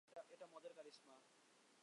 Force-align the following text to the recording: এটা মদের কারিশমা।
এটা 0.33 0.45
মদের 0.53 0.71
কারিশমা। 0.77 1.15